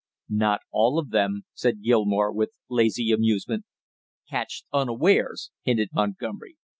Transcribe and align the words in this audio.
"Not 0.31 0.61
all 0.71 0.97
of 0.97 1.11
them!" 1.11 1.43
said 1.53 1.83
Gilmore, 1.83 2.31
with 2.33 2.49
lazy 2.71 3.11
amusement. 3.11 3.65
"Catched 4.27 4.65
unawares?" 4.73 5.51
hinted 5.61 5.89
Montgomery. 5.93 6.57